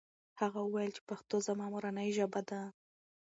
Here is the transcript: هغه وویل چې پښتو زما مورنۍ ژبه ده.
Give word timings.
هغه 0.41 0.59
وویل 0.63 0.91
چې 0.97 1.01
پښتو 1.09 1.35
زما 1.47 1.65
مورنۍ 1.73 2.09
ژبه 2.17 2.41
ده. 2.49 2.61